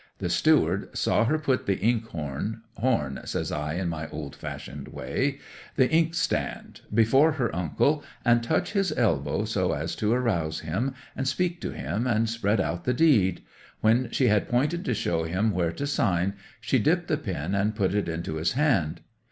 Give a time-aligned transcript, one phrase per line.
[0.17, 6.81] The steward saw her put the inkhorn—"horn," says I in my old fashioned way—the inkstand,
[6.91, 12.07] before her uncle, and touch his elbow as to arouse him, and speak to him,
[12.07, 13.43] and spread out the deed;
[13.81, 17.75] when she had pointed to show him where to sign she dipped the pen and
[17.75, 19.01] put it into his hand.